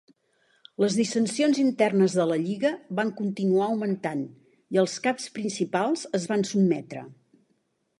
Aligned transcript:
Les 0.83 0.95
dissensions 0.99 1.59
internes 1.63 2.15
de 2.21 2.25
la 2.31 2.39
lliga 2.45 2.73
van 3.01 3.13
continuar 3.21 3.69
augmentant 3.69 4.27
i 4.77 4.85
els 4.87 4.99
caps 5.07 5.33
principals 5.41 6.13
es 6.21 6.31
van 6.35 6.53
sotmetre. 6.55 7.11